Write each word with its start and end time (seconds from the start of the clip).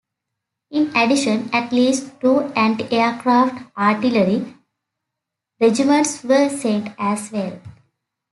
In 0.71 0.87
addition, 0.97 1.51
at 1.53 1.71
least 1.71 2.19
two 2.21 2.39
anti-aircraft 2.55 3.71
artillery 3.77 4.51
regiments 5.59 6.23
were 6.23 6.49
sent 6.49 6.89
as 6.97 7.31
well. 7.31 7.61